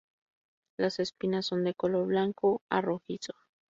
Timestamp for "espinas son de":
0.97-1.75